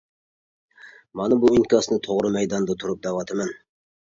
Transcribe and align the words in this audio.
مانا 1.21 1.37
بۇ 1.45 1.51
ئىنكاسنى 1.57 1.99
توغرا 2.09 2.33
مەيداندا 2.39 2.77
تۇرۇپ 2.85 3.05
دەۋاتىمەن. 3.07 3.57